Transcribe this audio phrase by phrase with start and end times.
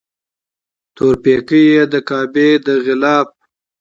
[0.95, 3.29] تور پیکی یې د کعبې د غلاف